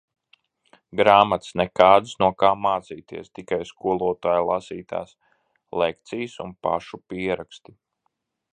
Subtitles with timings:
[0.99, 5.13] Grāmatas nekādas no kā mācīties, tikai skolotāju lasītās
[5.83, 7.79] lekcijas un pašu pieraksti.